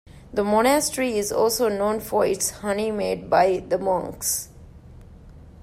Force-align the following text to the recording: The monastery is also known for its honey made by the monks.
The 0.33 0.43
monastery 0.43 1.15
is 1.15 1.31
also 1.31 1.69
known 1.69 1.99
for 1.99 2.25
its 2.25 2.49
honey 2.49 2.89
made 2.89 3.29
by 3.29 3.57
the 3.59 3.77
monks. 3.77 4.49